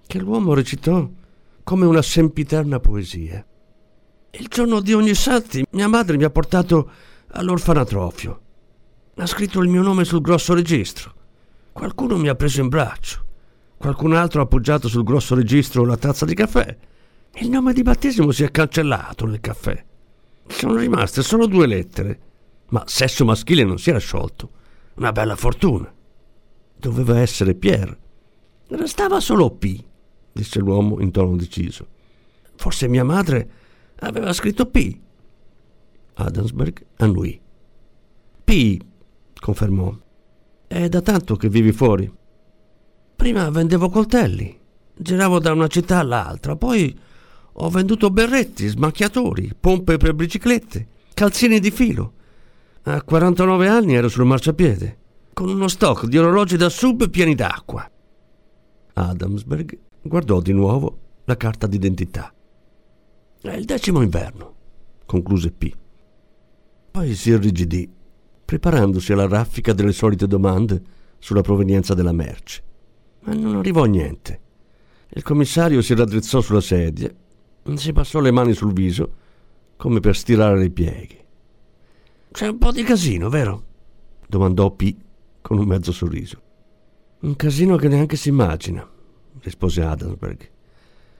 che 0.08 0.20
l'uomo 0.20 0.54
recitò 0.54 1.10
come 1.64 1.86
una 1.86 2.02
sempiterna 2.02 2.80
poesia. 2.80 3.46
Il 4.32 4.48
giorno 4.48 4.80
di 4.80 4.94
ogni 4.94 5.14
santi 5.14 5.66
mia 5.72 5.88
madre 5.88 6.16
mi 6.16 6.24
ha 6.24 6.30
portato 6.30 6.90
all'orfanatrofio. 7.32 8.42
Ha 9.16 9.26
scritto 9.26 9.60
il 9.62 9.70
mio 9.70 9.82
nome 9.82 10.06
sul 10.06 10.22
grosso 10.22 10.54
registro. 10.54 11.14
Qualcuno 11.74 12.18
mi 12.18 12.30
ha 12.30 12.36
preso 12.36 12.62
in 12.62 12.70
braccio. 12.70 13.28
Qualcun 13.80 14.14
altro 14.14 14.42
ha 14.42 14.44
appoggiato 14.44 14.90
sul 14.90 15.06
grosso 15.06 15.36
registro 15.36 15.86
la 15.86 15.96
tazza 15.96 16.26
di 16.26 16.34
caffè. 16.34 16.78
Il 17.36 17.50
nome 17.50 17.72
di 17.72 17.82
battesimo 17.82 18.30
si 18.32 18.44
è 18.44 18.52
cancellato 18.52 19.26
nel 19.26 19.40
caffè. 19.40 19.86
Sono 20.48 20.76
rimaste 20.76 21.24
solo 21.24 21.48
due 21.48 21.66
lettere, 21.66 22.20
ma 22.72 22.84
sesso 22.86 23.24
maschile 23.24 23.64
non 23.64 23.80
si 23.80 23.90
era 23.90 24.00
sciolto. 24.00 24.50
Una 24.96 25.14
bella 25.14 25.38
fortuna. 25.38 25.90
Doveva 26.76 27.22
essere 27.22 27.56
Pierre. 27.56 27.98
Restava 28.68 29.22
solo 29.22 29.50
P, 29.52 29.82
disse 30.34 30.60
l'uomo 30.60 31.00
in 31.00 31.12
tono 31.12 31.38
deciso. 31.38 31.88
Forse 32.58 32.90
mia 32.90 33.06
madre 33.06 33.50
aveva 34.00 34.34
scritto 34.34 34.66
P. 34.66 35.00
Adamsberg 36.16 36.86
annui. 36.98 37.40
P, 38.44 38.78
confermò. 39.40 39.98
È 40.68 40.90
da 40.90 41.00
tanto 41.00 41.38
che 41.38 41.48
vivi 41.48 41.72
fuori. 41.72 42.18
Prima 43.20 43.50
vendevo 43.50 43.90
coltelli. 43.90 44.58
Giravo 44.96 45.40
da 45.40 45.52
una 45.52 45.68
città 45.68 46.00
all'altra, 46.00 46.56
poi 46.56 46.98
ho 47.52 47.70
venduto 47.70 48.12
berretti, 48.12 48.66
smacchiatori, 48.66 49.56
pompe 49.60 49.98
per 49.98 50.14
biciclette, 50.14 50.88
calzini 51.16 51.60
di 51.60 51.70
filo. 51.70 52.14
A 52.84 53.04
49 53.04 53.68
anni 53.68 53.96
ero 53.96 54.08
sul 54.08 54.24
marciapiede, 54.24 54.98
con 55.34 55.50
uno 55.50 55.68
stock 55.68 56.06
di 56.06 56.18
orologi 56.18 56.56
da 56.56 56.70
sub 56.70 57.10
pieni 57.10 57.36
d'acqua. 57.36 57.92
Adamsberg 58.94 59.78
guardò 60.02 60.40
di 60.40 60.54
nuovo 60.54 61.00
la 61.26 61.36
carta 61.36 61.68
d'identità. 61.68 62.34
È 63.42 63.52
il 63.52 63.66
decimo 63.66 64.02
inverno, 64.02 64.56
concluse 65.06 65.52
P. 65.52 65.76
Poi 66.92 67.14
si 67.16 67.32
irrigidì, 67.32 67.92
preparandosi 68.46 69.12
alla 69.12 69.28
raffica 69.28 69.74
delle 69.74 69.92
solite 69.92 70.26
domande 70.26 70.82
sulla 71.20 71.42
provenienza 71.42 71.94
della 71.94 72.14
merce. 72.14 72.68
Ma 73.22 73.34
non 73.34 73.58
arrivò 73.58 73.86
niente. 73.86 74.40
Il 75.10 75.24
commissario 75.24 75.82
si 75.82 75.96
raddrizzò 75.96 76.42
sulla 76.42 76.62
sedia, 76.62 77.12
si 77.76 77.94
passò 77.94 78.20
le 78.20 78.32
mani 78.32 78.54
sul 78.54 78.74
viso, 78.74 79.14
come 79.76 80.00
per 80.00 80.16
stirare 80.16 80.64
i 80.64 80.70
pieghi. 80.70 81.18
C'è 82.32 82.48
un 82.48 82.58
po' 82.58 82.72
di 82.72 82.84
casino, 82.84 83.30
vero? 83.30 83.64
domandò 84.28 84.70
P 84.72 84.96
con 85.42 85.58
un 85.58 85.66
mezzo 85.66 85.92
sorriso. 85.92 86.42
Un 87.22 87.36
casino 87.36 87.76
che 87.76 87.88
neanche 87.88 88.16
si 88.16 88.30
immagina, 88.30 88.88
rispose 89.42 89.82
Adamsberg. 89.82 90.50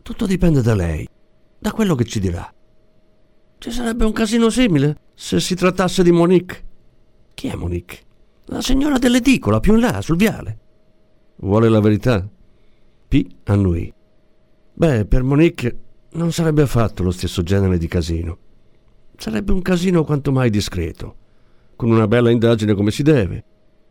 Tutto 0.02 0.26
dipende 0.26 0.62
da 0.62 0.76
lei 0.76 1.08
da 1.58 1.72
quello 1.72 1.96
che 1.96 2.06
ci 2.06 2.20
dirà. 2.20 2.52
Ci 3.58 3.72
sarebbe 3.72 4.06
un 4.06 4.14
casino 4.14 4.50
simile 4.50 4.98
se 5.14 5.40
si 5.40 5.56
trattasse 5.56 6.04
di 6.04 6.12
Monique. 6.12 6.64
Chi 7.34 7.48
è 7.48 7.56
Monique? 7.56 8.00
La 8.46 8.62
signora 8.62 8.98
dell'edicola, 8.98 9.60
più 9.60 9.74
in 9.74 9.82
là, 9.82 10.02
sul 10.02 10.16
viale. 10.16 10.58
Vuole 11.42 11.70
la 11.70 11.80
verità? 11.80 12.28
P. 13.08 13.28
annui. 13.46 13.94
Beh, 14.74 15.06
per 15.06 15.24
Monique 15.24 15.80
non 16.12 16.34
sarebbe 16.34 16.64
affatto 16.64 17.02
lo 17.02 17.12
stesso 17.12 17.44
genere 17.44 17.78
di 17.78 17.88
casino. 17.88 18.38
Sarebbe 19.16 19.54
un 19.54 19.62
casino 19.62 20.04
quanto 20.04 20.34
mai 20.34 20.50
discreto, 20.50 21.16
con 21.78 21.92
una 21.92 22.08
bella 22.08 22.30
indagine 22.30 22.74
come 22.74 22.92
si 22.92 23.04
deve. 23.04 23.44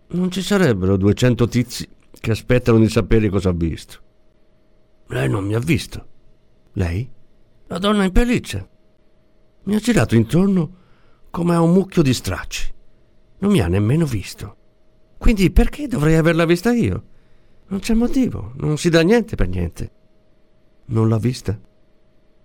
Non 0.09 0.31
ci 0.31 0.43
sarebbero 0.43 0.97
duecento 0.99 1.49
tizi 1.49 1.89
che 2.11 2.31
aspettano 2.31 2.79
di 2.79 2.89
sapere 2.89 3.31
cosa 3.31 3.49
ha 3.49 3.55
visto. 3.55 3.99
Lei 5.07 5.29
non 5.29 5.45
mi 5.45 5.55
ha 5.55 5.59
visto. 5.59 6.07
Lei? 6.73 7.11
La 7.69 7.79
donna 7.79 8.05
in 8.05 8.13
pelliccia. 8.13 8.67
Mi 9.65 9.75
ha 9.75 9.79
girato 9.79 10.15
intorno 10.15 10.77
come 11.31 11.55
a 11.55 11.63
un 11.63 11.73
mucchio 11.73 12.03
di 12.03 12.13
stracci. 12.13 12.75
Non 13.39 13.53
mi 13.53 13.61
ha 13.61 13.69
nemmeno 13.69 14.05
visto. 14.05 14.57
Quindi 15.17 15.51
perché 15.51 15.87
dovrei 15.87 16.17
averla 16.17 16.45
vista 16.45 16.73
io? 16.73 17.05
Non 17.71 17.81
c'è 17.81 17.95
motivo, 17.95 18.53
non 18.57 18.79
si 18.79 18.89
dà 18.89 19.03
niente 19.03 19.37
per 19.37 19.49
niente. 19.49 19.93
Non 20.87 21.09
l'ha 21.09 21.19
vista? 21.19 21.59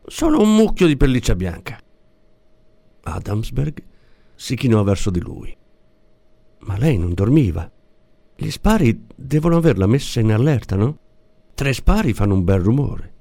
Solo 0.06 0.42
un 0.42 0.54
mucchio 0.54 0.86
di 0.86 0.98
pelliccia 0.98 1.34
bianca. 1.36 1.80
Adamsberg 3.04 3.84
si 4.36 4.56
chinò 4.56 4.84
verso 4.84 5.10
di 5.10 5.22
lui. 5.22 5.56
Ma 6.60 6.78
lei 6.78 6.98
non 6.98 7.14
dormiva. 7.14 7.70
Gli 8.36 8.50
spari 8.50 9.06
devono 9.16 9.58
averla 9.58 9.88
messa 9.88 10.20
in 10.20 10.34
allerta, 10.34 10.76
no? 10.76 11.00
Tre 11.54 11.72
spari 11.72 12.14
fanno 12.14 12.34
un 12.34 12.44
bel 12.44 12.60
rumore. 12.60 13.14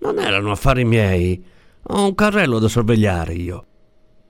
Non 0.00 0.18
erano 0.18 0.50
affari 0.50 0.84
miei. 0.84 1.44
Ho 1.82 2.06
un 2.06 2.14
carrello 2.14 2.58
da 2.58 2.68
sorvegliare 2.68 3.34
io. 3.34 3.66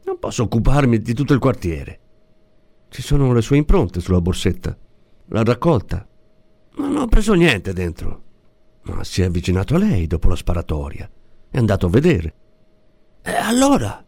Non 0.04 0.18
posso 0.18 0.42
occuparmi 0.42 0.98
di 0.98 1.14
tutto 1.14 1.32
il 1.32 1.38
quartiere. 1.38 2.00
Ci 2.88 3.00
sono 3.00 3.32
le 3.32 3.40
sue 3.40 3.56
impronte 3.56 4.00
sulla 4.00 4.20
borsetta. 4.20 4.76
L'ha 5.28 5.44
raccolta. 5.44 6.06
Non 6.80 6.96
ho 6.96 7.06
preso 7.08 7.34
niente 7.34 7.74
dentro. 7.74 8.22
Ma 8.84 9.04
si 9.04 9.20
è 9.20 9.26
avvicinato 9.26 9.74
a 9.74 9.78
lei 9.78 10.06
dopo 10.06 10.28
la 10.28 10.34
sparatoria. 10.34 11.08
È 11.50 11.58
andato 11.58 11.86
a 11.86 11.90
vedere. 11.90 12.34
E 13.20 13.32
allora? 13.32 14.02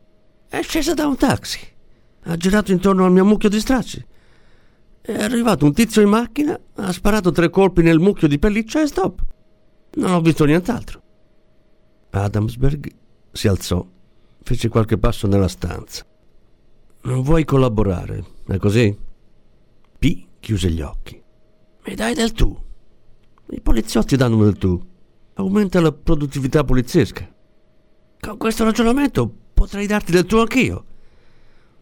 È 0.48 0.62
scesa 0.62 0.94
da 0.94 1.06
un 1.06 1.16
taxi. 1.16 1.60
Ha 2.22 2.36
girato 2.36 2.72
intorno 2.72 3.04
al 3.04 3.12
mio 3.12 3.26
mucchio 3.26 3.50
di 3.50 3.60
stracci. 3.60 4.06
È 5.02 5.12
arrivato 5.12 5.66
un 5.66 5.74
tizio 5.74 6.00
in 6.00 6.08
macchina, 6.08 6.58
ha 6.76 6.92
sparato 6.92 7.30
tre 7.30 7.50
colpi 7.50 7.82
nel 7.82 7.98
mucchio 7.98 8.26
di 8.26 8.38
pelliccia 8.38 8.80
e 8.80 8.86
stop. 8.86 9.22
Non 9.94 10.12
ho 10.12 10.20
visto 10.22 10.44
nient'altro. 10.46 11.02
Adamsberg 12.10 12.90
si 13.32 13.48
alzò, 13.48 13.86
fece 14.42 14.68
qualche 14.68 14.96
passo 14.96 15.26
nella 15.26 15.48
stanza. 15.48 16.06
Non 17.02 17.22
vuoi 17.22 17.44
collaborare, 17.44 18.24
è 18.46 18.56
così? 18.56 18.96
P 19.98 20.26
chiuse 20.40 20.70
gli 20.70 20.80
occhi. 20.80 21.21
Mi 21.84 21.94
dai 21.94 22.14
del 22.14 22.32
tu. 22.32 22.56
I 23.50 23.60
poliziotti 23.60 24.16
danno 24.16 24.44
del 24.44 24.56
tu. 24.56 24.80
Aumenta 25.34 25.80
la 25.80 25.92
produttività 25.92 26.62
poliziesca. 26.62 27.28
Con 28.20 28.36
questo 28.36 28.64
ragionamento 28.64 29.32
potrei 29.52 29.86
darti 29.86 30.12
del 30.12 30.26
tu 30.26 30.36
anch'io. 30.36 30.84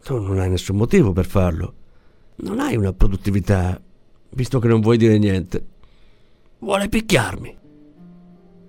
Tu 0.03 0.17
non 0.17 0.39
hai 0.39 0.49
nessun 0.49 0.77
motivo 0.77 1.11
per 1.11 1.25
farlo. 1.25 1.73
Non 2.37 2.59
hai 2.59 2.75
una 2.75 2.93
produttività, 2.93 3.79
visto 4.29 4.59
che 4.59 4.67
non 4.67 4.81
vuoi 4.81 4.97
dire 4.97 5.19
niente. 5.19 5.67
Vuole 6.59 6.89
picchiarmi. 6.89 7.57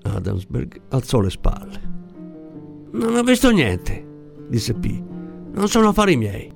Adamsberg 0.03 0.81
alzò 0.89 1.21
le 1.21 1.31
spalle. 1.31 1.81
Non 2.91 3.15
ho 3.15 3.23
visto 3.23 3.51
niente, 3.51 4.07
disse 4.49 4.75
P. 4.75 5.03
Non 5.55 5.69
sono 5.69 5.89
affari 5.89 6.17
miei. 6.17 6.53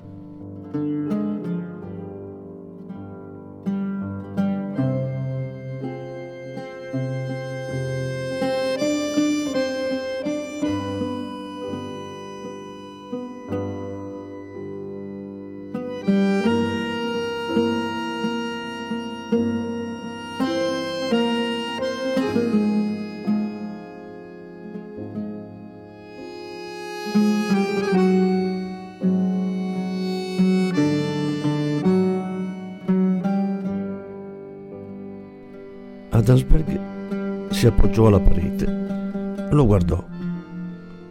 Si 37.66 37.72
appoggiò 37.72 38.07
alla 38.07 38.20
parete. 38.20 39.48
Lo 39.50 39.66
guardò. 39.66 40.05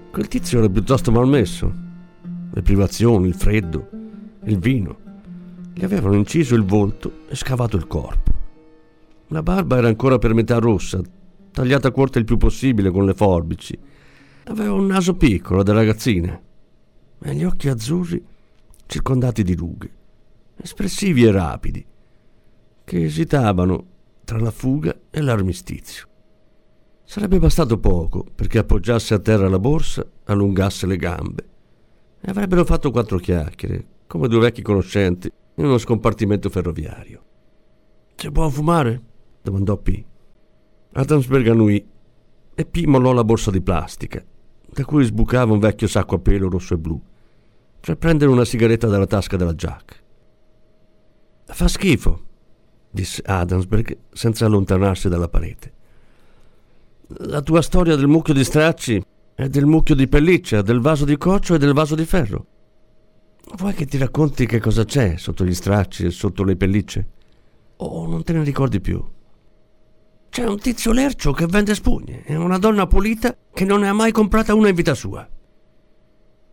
Quel 0.09 0.27
tizio 0.29 0.59
era 0.59 0.69
piuttosto 0.69 1.11
malmesso. 1.11 1.73
Le 2.53 2.61
privazioni, 2.61 3.27
il 3.27 3.35
freddo, 3.35 3.89
il 4.45 4.57
vino 4.59 5.03
gli 5.73 5.83
avevano 5.83 6.15
inciso 6.15 6.55
il 6.55 6.63
volto 6.63 7.25
e 7.27 7.35
scavato 7.35 7.75
il 7.75 7.87
corpo. 7.87 8.31
La 9.27 9.43
barba 9.43 9.75
era 9.75 9.87
ancora 9.87 10.17
per 10.17 10.33
metà 10.33 10.57
rossa, 10.57 11.01
tagliata 11.51 11.91
corta 11.91 12.19
il 12.19 12.25
più 12.25 12.37
possibile 12.37 12.89
con 12.89 13.03
le 13.03 13.13
forbici. 13.13 13.77
Aveva 14.45 14.71
un 14.71 14.85
naso 14.85 15.15
piccolo 15.15 15.61
da 15.61 15.73
ragazzina 15.73 16.39
e 17.21 17.35
gli 17.35 17.43
occhi 17.43 17.67
azzurri 17.67 18.23
circondati 18.85 19.43
di 19.43 19.55
rughe, 19.55 19.91
espressivi 20.55 21.25
e 21.25 21.31
rapidi, 21.31 21.85
che 22.85 23.03
esitavano 23.03 23.85
tra 24.23 24.39
la 24.39 24.51
fuga 24.51 24.95
e 25.09 25.19
l'armistizio. 25.19 26.07
Sarebbe 27.05 27.39
bastato 27.39 27.79
poco 27.79 28.25
perché 28.33 28.57
appoggiasse 28.57 29.13
a 29.13 29.19
terra 29.19 29.47
la 29.47 29.59
borsa, 29.59 30.05
allungasse 30.25 30.87
le 30.87 30.97
gambe 30.97 31.49
e 32.19 32.31
avrebbero 32.31 32.65
fatto 32.65 32.89
quattro 32.89 33.19
chiacchiere, 33.19 33.85
come 34.07 34.27
due 34.27 34.39
vecchi 34.39 34.63
conoscenti 34.63 35.31
in 35.55 35.65
uno 35.65 35.77
scompartimento 35.77 36.49
ferroviario. 36.49 37.23
C'è 38.15 38.29
buon 38.29 38.51
fumare? 38.51 39.01
domandò 39.41 39.77
P. 39.77 40.03
Adamsberg 40.93 41.47
annui 41.47 41.87
e 42.55 42.65
P 42.65 42.85
mollò 42.85 43.13
la 43.13 43.23
borsa 43.23 43.51
di 43.51 43.61
plastica, 43.61 44.23
da 44.67 44.83
cui 44.83 45.03
sbucava 45.03 45.53
un 45.53 45.59
vecchio 45.59 45.87
sacco 45.87 46.15
a 46.15 46.19
pelo 46.19 46.49
rosso 46.49 46.73
e 46.73 46.77
blu, 46.77 46.99
per 47.79 47.97
prendere 47.97 48.31
una 48.31 48.45
sigaretta 48.45 48.87
dalla 48.87 49.05
tasca 49.05 49.37
della 49.37 49.53
Jack. 49.53 50.03
Fa 51.45 51.67
schifo, 51.67 52.23
disse 52.89 53.21
Adamsberg 53.23 53.95
senza 54.11 54.45
allontanarsi 54.47 55.07
dalla 55.07 55.29
parete. 55.29 55.73
La 57.07 57.41
tua 57.41 57.61
storia 57.61 57.95
del 57.95 58.07
mucchio 58.07 58.33
di 58.33 58.43
stracci 58.43 59.03
è 59.35 59.47
del 59.47 59.67
mucchio 59.67 59.93
di 59.93 60.07
pelliccia, 60.07 60.63
del 60.63 60.79
vaso 60.79 61.05
di 61.05 61.17
coccio 61.17 61.53
e 61.53 61.59
del 61.59 61.73
vaso 61.73 61.93
di 61.93 62.03
ferro. 62.03 62.45
Vuoi 63.57 63.73
che 63.73 63.85
ti 63.85 63.97
racconti 63.97 64.47
che 64.47 64.59
cosa 64.59 64.85
c'è 64.85 65.15
sotto 65.17 65.45
gli 65.45 65.53
stracci 65.53 66.05
e 66.05 66.09
sotto 66.09 66.43
le 66.43 66.55
pellicce? 66.55 67.07
O 67.77 68.07
non 68.07 68.23
te 68.23 68.33
ne 68.33 68.43
ricordi 68.43 68.81
più? 68.81 69.03
C'è 70.29 70.45
un 70.45 70.57
tizio 70.57 70.91
lercio 70.91 71.31
che 71.31 71.45
vende 71.45 71.75
spugne 71.75 72.23
e 72.25 72.35
una 72.35 72.57
donna 72.57 72.87
pulita 72.87 73.37
che 73.53 73.65
non 73.65 73.81
ne 73.81 73.87
ha 73.87 73.93
mai 73.93 74.11
comprata 74.11 74.55
una 74.55 74.69
in 74.69 74.75
vita 74.75 74.95
sua. 74.95 75.29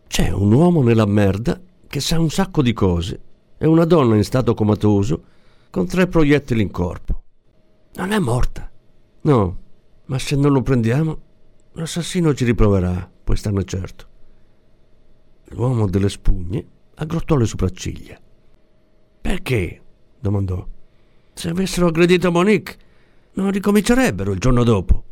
C'è 0.07 0.29
un 0.29 0.53
uomo 0.53 0.83
nella 0.83 1.07
merda 1.07 1.59
che 1.87 1.99
sa 1.99 2.19
un 2.19 2.29
sacco 2.29 2.61
di 2.61 2.73
cose 2.73 3.21
e 3.57 3.65
una 3.65 3.85
donna 3.85 4.15
in 4.15 4.23
stato 4.23 4.53
comatoso 4.53 5.23
con 5.71 5.87
tre 5.87 6.05
proiettili 6.05 6.61
in 6.61 6.69
corpo. 6.69 7.23
Non 7.95 8.11
è 8.11 8.19
morta. 8.19 8.69
No, 9.21 9.57
ma 10.05 10.19
se 10.19 10.35
non 10.35 10.51
lo 10.51 10.61
prendiamo, 10.61 11.21
l'assassino 11.73 12.33
ci 12.33 12.45
riproverà, 12.45 13.09
puoi 13.23 13.37
starne 13.37 13.63
certo. 13.63 14.07
L'uomo 15.49 15.87
delle 15.87 16.09
spugne 16.09 16.65
aggrottò 16.95 17.35
le 17.35 17.45
sopracciglia. 17.45 18.19
Perché? 19.21 19.81
domandò. 20.19 20.65
Se 21.33 21.49
avessero 21.49 21.87
aggredito 21.87 22.31
Monique, 22.31 22.77
non 23.33 23.51
ricomincerebbero 23.51 24.31
il 24.31 24.39
giorno 24.39 24.63
dopo. 24.63 25.03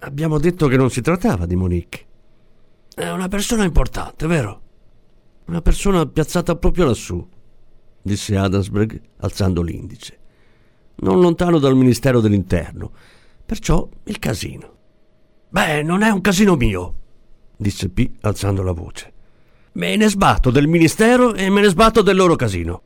Abbiamo 0.00 0.38
detto 0.38 0.68
che 0.68 0.76
non 0.76 0.90
si 0.90 1.00
trattava 1.00 1.46
di 1.46 1.56
Monique. 1.56 2.06
È 2.94 3.08
una 3.10 3.28
persona 3.28 3.64
importante, 3.64 4.26
vero? 4.26 4.62
Una 5.46 5.62
persona 5.62 6.06
piazzata 6.06 6.56
proprio 6.56 6.86
lassù, 6.86 7.26
disse 8.02 8.36
Adamsberg 8.36 9.00
alzando 9.18 9.62
l'indice. 9.62 10.18
Non 10.96 11.20
lontano 11.20 11.58
dal 11.58 11.76
Ministero 11.76 12.20
dell'Interno. 12.20 12.92
Perciò 13.48 13.88
il 14.04 14.18
casino. 14.18 14.76
Beh, 15.48 15.82
non 15.82 16.02
è 16.02 16.10
un 16.10 16.20
casino 16.20 16.54
mio, 16.54 16.94
disse 17.56 17.88
P 17.88 18.10
alzando 18.20 18.62
la 18.62 18.72
voce. 18.72 19.10
Me 19.72 19.96
ne 19.96 20.06
sbatto 20.10 20.50
del 20.50 20.66
ministero 20.66 21.32
e 21.32 21.48
me 21.48 21.62
ne 21.62 21.68
sbatto 21.68 22.02
del 22.02 22.14
loro 22.14 22.36
casino. 22.36 22.82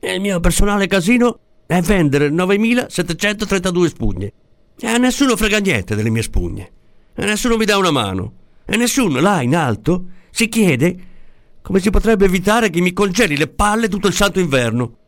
Il 0.00 0.20
mio 0.20 0.38
personale 0.38 0.86
casino 0.86 1.38
è 1.64 1.80
vendere 1.80 2.28
9732 2.28 3.88
spugne. 3.88 4.32
E 4.78 4.86
a 4.86 4.98
nessuno 4.98 5.34
frega 5.34 5.60
niente 5.60 5.94
delle 5.94 6.10
mie 6.10 6.20
spugne. 6.20 6.72
E 7.14 7.24
nessuno 7.24 7.56
mi 7.56 7.64
dà 7.64 7.78
una 7.78 7.90
mano. 7.90 8.34
E 8.66 8.76
nessuno 8.76 9.18
là 9.18 9.40
in 9.40 9.56
alto 9.56 10.04
si 10.30 10.46
chiede 10.50 10.96
come 11.62 11.80
si 11.80 11.88
potrebbe 11.88 12.26
evitare 12.26 12.68
che 12.68 12.82
mi 12.82 12.92
congeli 12.92 13.38
le 13.38 13.48
palle 13.48 13.88
tutto 13.88 14.08
il 14.08 14.12
santo 14.12 14.40
inverno. 14.40 14.98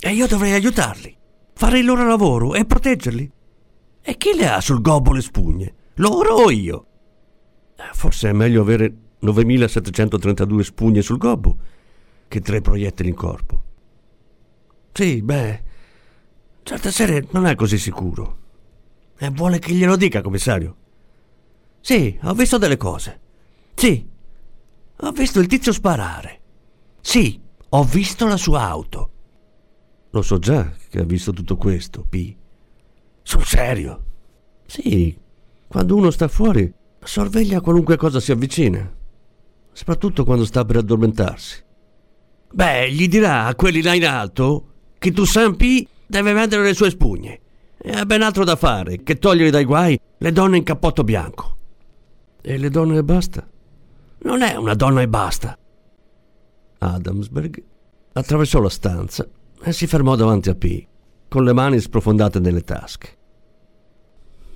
E 0.00 0.10
io 0.10 0.26
dovrei 0.26 0.54
aiutarli, 0.54 1.16
fare 1.54 1.78
il 1.78 1.84
loro 1.84 2.04
lavoro 2.04 2.54
e 2.54 2.64
proteggerli. 2.64 3.36
E 4.08 4.16
chi 4.16 4.32
le 4.34 4.48
ha 4.48 4.58
sul 4.62 4.80
gobbo 4.80 5.12
le 5.12 5.20
spugne? 5.20 5.74
Loro 5.96 6.36
o 6.36 6.50
io? 6.50 6.86
Forse 7.92 8.30
è 8.30 8.32
meglio 8.32 8.62
avere 8.62 8.90
9732 9.18 10.64
spugne 10.64 11.02
sul 11.02 11.18
gobbo 11.18 11.58
che 12.26 12.40
tre 12.40 12.62
proiettili 12.62 13.10
in 13.10 13.14
corpo. 13.14 13.62
Sì, 14.94 15.20
beh, 15.20 15.62
certe 16.62 16.90
sere 16.90 17.28
non 17.32 17.44
è 17.44 17.54
così 17.54 17.76
sicuro. 17.76 18.38
E 19.18 19.28
vuole 19.28 19.58
che 19.58 19.74
glielo 19.74 19.96
dica, 19.96 20.22
commissario? 20.22 20.76
Sì, 21.78 22.18
ho 22.22 22.32
visto 22.32 22.56
delle 22.56 22.78
cose. 22.78 23.20
Sì, 23.74 24.08
ho 24.96 25.10
visto 25.10 25.38
il 25.38 25.46
tizio 25.46 25.72
sparare. 25.72 26.40
Sì, 27.02 27.38
ho 27.68 27.84
visto 27.84 28.26
la 28.26 28.38
sua 28.38 28.62
auto. 28.62 29.10
Lo 30.12 30.22
so 30.22 30.38
già 30.38 30.72
che 30.88 30.98
ha 30.98 31.04
visto 31.04 31.34
tutto 31.34 31.58
questo, 31.58 32.06
P. 32.08 32.37
Sul 33.28 33.44
serio? 33.44 34.04
Sì, 34.64 35.14
quando 35.66 35.94
uno 35.96 36.10
sta 36.10 36.28
fuori, 36.28 36.72
sorveglia 36.98 37.60
qualunque 37.60 37.98
cosa 37.98 38.20
si 38.20 38.32
avvicina 38.32 38.96
soprattutto 39.78 40.24
quando 40.24 40.46
sta 40.46 40.64
per 40.64 40.76
addormentarsi. 40.76 41.62
Beh, 42.50 42.90
gli 42.90 43.06
dirà 43.06 43.44
a 43.44 43.54
quelli 43.54 43.82
là 43.82 43.94
in 43.94 44.06
alto 44.06 44.66
che 44.98 45.12
tu 45.12 45.24
P 45.24 45.86
deve 46.06 46.32
vendere 46.32 46.62
le 46.64 46.72
sue 46.74 46.88
spugne 46.88 47.40
e 47.76 47.92
ha 47.92 48.06
ben 48.06 48.22
altro 48.22 48.44
da 48.44 48.56
fare 48.56 49.02
che 49.02 49.18
togliere 49.18 49.50
dai 49.50 49.64
guai 49.64 50.00
le 50.16 50.32
donne 50.32 50.56
in 50.56 50.64
cappotto 50.64 51.04
bianco. 51.04 51.56
E 52.40 52.56
le 52.56 52.70
donne 52.70 52.96
e 52.96 53.04
basta? 53.04 53.46
Non 54.20 54.40
è 54.40 54.56
una 54.56 54.74
donna 54.74 55.02
e 55.02 55.08
basta. 55.08 55.56
Adamsberg 56.78 57.62
attraversò 58.14 58.60
la 58.60 58.70
stanza 58.70 59.28
e 59.62 59.72
si 59.72 59.86
fermò 59.86 60.16
davanti 60.16 60.48
a 60.48 60.54
P, 60.54 60.86
con 61.28 61.44
le 61.44 61.52
mani 61.52 61.78
sprofondate 61.78 62.40
nelle 62.40 62.62
tasche. 62.62 63.17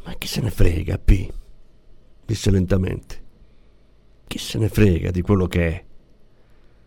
Ma 0.05 0.15
chi 0.15 0.27
se 0.27 0.41
ne 0.41 0.51
frega, 0.51 0.99
P? 0.99 1.33
disse 2.25 2.51
lentamente. 2.51 3.21
Chi 4.27 4.39
se 4.39 4.59
ne 4.59 4.69
frega 4.69 5.11
di 5.11 5.21
quello 5.21 5.47
che 5.47 5.69
è? 5.69 5.85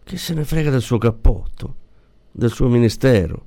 Chi 0.04 0.18
se 0.18 0.34
ne 0.34 0.44
frega 0.44 0.70
del 0.70 0.82
suo 0.82 0.98
cappotto, 0.98 1.76
del 2.32 2.52
suo 2.52 2.68
ministero 2.68 3.46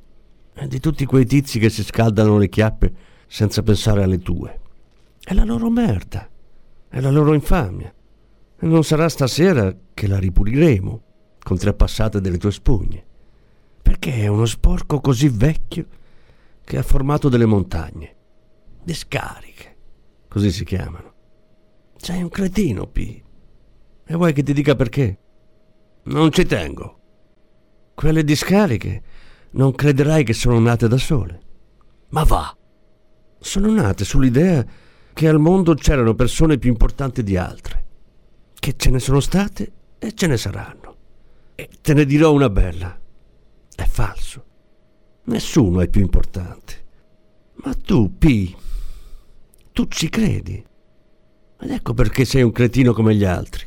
e 0.54 0.68
di 0.68 0.80
tutti 0.80 1.04
quei 1.04 1.26
tizi 1.26 1.58
che 1.58 1.68
si 1.68 1.82
scaldano 1.82 2.38
le 2.38 2.48
chiappe 2.48 2.92
senza 3.26 3.62
pensare 3.62 4.02
alle 4.02 4.18
tue? 4.18 4.60
È 5.22 5.34
la 5.34 5.44
loro 5.44 5.70
merda, 5.70 6.28
è 6.88 7.00
la 7.00 7.10
loro 7.10 7.34
infamia. 7.34 7.92
E 8.60 8.66
non 8.66 8.82
sarà 8.82 9.08
stasera 9.08 9.74
che 9.94 10.06
la 10.06 10.18
ripuliremo 10.18 11.02
con 11.42 11.56
tre 11.56 11.74
passate 11.74 12.20
delle 12.20 12.38
tue 12.38 12.52
spugne, 12.52 13.04
perché 13.82 14.14
è 14.14 14.26
uno 14.26 14.46
sporco 14.46 15.00
così 15.00 15.28
vecchio 15.28 15.86
che 16.64 16.76
ha 16.76 16.82
formato 16.82 17.28
delle 17.28 17.46
montagne, 17.46 18.16
discariche, 18.82 19.76
così 20.28 20.50
si 20.50 20.64
chiamano. 20.64 21.14
Sei 21.96 22.22
un 22.22 22.28
cretino, 22.28 22.86
P. 22.86 23.22
E 24.04 24.14
vuoi 24.14 24.32
che 24.32 24.42
ti 24.42 24.52
dica 24.52 24.74
perché? 24.74 25.18
Non 26.04 26.30
ci 26.30 26.46
tengo. 26.46 27.00
Quelle 27.94 28.24
discariche 28.24 29.02
non 29.50 29.74
crederai 29.74 30.24
che 30.24 30.32
sono 30.32 30.58
nate 30.58 30.88
da 30.88 30.96
sole. 30.96 31.40
Ma 32.10 32.22
va! 32.24 32.56
Sono 33.40 33.72
nate 33.72 34.04
sull'idea 34.04 34.64
che 35.12 35.28
al 35.28 35.38
mondo 35.38 35.74
c'erano 35.74 36.14
persone 36.14 36.58
più 36.58 36.70
importanti 36.70 37.22
di 37.22 37.36
altre, 37.36 37.86
che 38.54 38.74
ce 38.76 38.90
ne 38.90 39.00
sono 39.00 39.20
state 39.20 39.72
e 39.98 40.14
ce 40.14 40.26
ne 40.28 40.36
saranno. 40.36 40.96
E 41.54 41.68
te 41.80 41.92
ne 41.92 42.04
dirò 42.04 42.32
una 42.32 42.48
bella. 42.48 42.98
È 43.74 43.84
falso. 43.84 44.44
Nessuno 45.24 45.80
è 45.80 45.88
più 45.88 46.00
importante. 46.00 46.86
Ma 47.64 47.74
tu, 47.74 48.16
P, 48.16 48.54
tu 49.78 49.86
ci 49.86 50.08
credi. 50.08 50.60
Ed 51.60 51.70
ecco 51.70 51.94
perché 51.94 52.24
sei 52.24 52.42
un 52.42 52.50
cretino 52.50 52.92
come 52.92 53.14
gli 53.14 53.22
altri. 53.22 53.64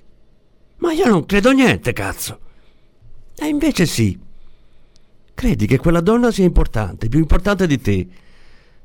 Ma 0.79 0.91
io 0.91 1.07
non 1.07 1.25
credo 1.25 1.53
niente, 1.53 1.93
cazzo. 1.93 2.39
E 3.33 3.47
invece 3.47 3.85
sì. 3.85 4.19
Credi 5.33 5.65
che 5.65 5.77
quella 5.77 6.01
donna 6.01 6.29
sia 6.29 6.43
importante, 6.43 7.07
più 7.07 7.19
importante 7.19 7.65
di 7.65 7.79
te. 7.79 8.07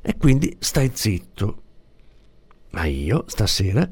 E 0.00 0.16
quindi 0.16 0.56
stai 0.60 0.92
zitto. 0.94 1.62
Ma 2.70 2.84
io, 2.84 3.24
stasera, 3.26 3.88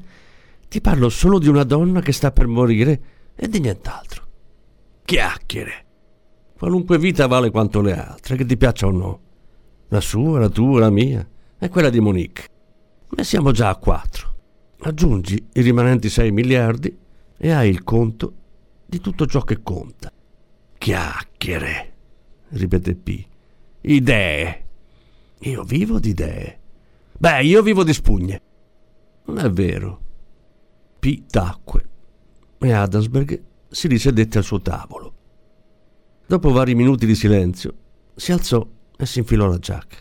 ti 0.69 0.79
parlo 0.79 1.09
solo 1.09 1.37
di 1.37 1.49
una 1.49 1.63
donna 1.65 1.99
che 1.99 2.13
sta 2.13 2.31
per 2.31 2.47
morire 2.47 3.01
e 3.35 3.49
di 3.49 3.59
nient'altro. 3.59 4.25
Chiacchiere. 5.03 5.85
Qualunque 6.57 6.97
vita 6.97 7.27
vale 7.27 7.51
quanto 7.51 7.81
le 7.81 7.97
altre, 7.97 8.37
che 8.37 8.45
ti 8.45 8.55
piaccia 8.55 8.87
o 8.87 8.91
no. 8.91 9.19
La 9.89 9.99
sua, 9.99 10.39
la 10.39 10.47
tua, 10.47 10.79
la 10.79 10.89
mia. 10.89 11.27
e 11.59 11.67
quella 11.67 11.89
di 11.89 11.99
Monique. 11.99 12.53
Ne 13.09 13.23
siamo 13.23 13.51
già 13.51 13.69
a 13.69 13.77
quattro. 13.77 14.33
Aggiungi 14.79 15.49
i 15.53 15.61
rimanenti 15.61 16.09
6 16.09 16.31
miliardi 16.31 16.97
e 17.37 17.51
hai 17.51 17.69
il 17.69 17.83
conto 17.83 18.33
di 18.85 18.99
tutto 18.99 19.25
ciò 19.25 19.41
che 19.41 19.61
conta. 19.61 20.11
Chiacchiere, 20.77 21.93
ripete 22.49 22.95
P. 22.95 23.25
Idee. 23.81 24.65
Io 25.39 25.63
vivo 25.63 25.99
di 25.99 26.09
idee. 26.09 26.59
Beh, 27.17 27.43
io 27.43 27.61
vivo 27.61 27.83
di 27.83 27.93
spugne. 27.93 28.41
Non 29.25 29.39
è 29.39 29.49
vero. 29.49 30.01
P 30.99 31.25
tacque 31.27 31.89
e 32.57 32.71
Adamsberg 32.71 33.43
si 33.69 33.87
risedette 33.87 34.39
al 34.39 34.43
suo 34.43 34.61
tavolo. 34.61 35.13
Dopo 36.25 36.51
vari 36.51 36.73
minuti 36.73 37.05
di 37.05 37.15
silenzio, 37.15 37.73
si 38.15 38.31
alzò 38.31 38.65
e 38.97 39.05
si 39.05 39.19
infilò 39.19 39.47
la 39.47 39.59
giacca. 39.59 39.97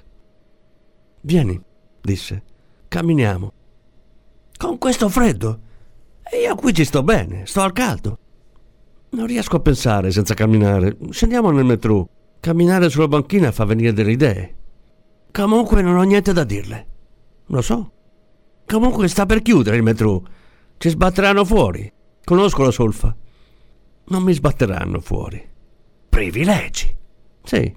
Vieni, 1.21 1.61
disse, 2.01 2.43
camminiamo. 2.95 3.53
Con 4.57 4.79
questo 4.79 5.09
freddo? 5.09 5.59
E 6.23 6.43
io 6.43 6.55
qui 6.55 6.73
ci 6.73 6.85
sto 6.85 7.03
bene, 7.03 7.45
sto 7.45 7.63
al 7.63 7.73
caldo. 7.73 8.19
Non 9.11 9.27
riesco 9.27 9.57
a 9.57 9.61
pensare 9.61 10.13
senza 10.13 10.35
camminare. 10.35 10.97
Scendiamo 11.11 11.51
nel 11.51 11.65
metro. 11.65 12.09
Camminare 12.39 12.89
sulla 12.89 13.09
banchina 13.09 13.51
fa 13.51 13.65
venire 13.65 13.93
delle 13.93 14.13
idee. 14.13 14.55
Comunque 15.33 15.83
non 15.83 15.97
ho 15.97 16.03
niente 16.03 16.33
da 16.33 16.45
dirle. 16.45 16.87
Lo 17.47 17.63
so. 17.63 17.91
Comunque 18.65 19.09
sta 19.09 19.27
per 19.27 19.43
chiudere 19.43 19.77
il 19.77 19.83
metro. 19.83 20.23
Ci 20.77 20.91
sbatteranno 20.91 21.45
fuori. 21.45 21.93
Conosco 22.23 22.63
la 22.63 22.71
solfa. 22.71 23.15
Non 24.07 24.23
mi 24.23 24.33
sbatteranno 24.33 25.01
fuori. 25.01 25.45
Privilegi. 26.09 26.95
Sì. 27.43 27.77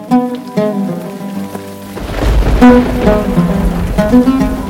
Música 3.03 4.60